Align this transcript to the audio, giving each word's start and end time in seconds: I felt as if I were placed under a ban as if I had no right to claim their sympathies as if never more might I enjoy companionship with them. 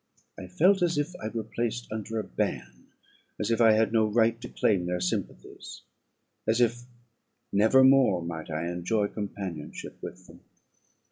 I 0.35 0.47
felt 0.47 0.81
as 0.81 0.97
if 0.97 1.15
I 1.21 1.27
were 1.27 1.43
placed 1.43 1.87
under 1.91 2.17
a 2.17 2.23
ban 2.23 2.87
as 3.39 3.51
if 3.51 3.61
I 3.61 3.73
had 3.73 3.93
no 3.93 4.07
right 4.07 4.41
to 4.41 4.49
claim 4.49 4.87
their 4.87 4.99
sympathies 4.99 5.83
as 6.47 6.59
if 6.59 6.85
never 7.53 7.83
more 7.83 8.23
might 8.23 8.49
I 8.49 8.67
enjoy 8.71 9.09
companionship 9.09 9.99
with 10.01 10.25
them. 10.25 10.39